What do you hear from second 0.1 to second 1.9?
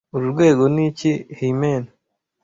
uru rwego n'iki hymen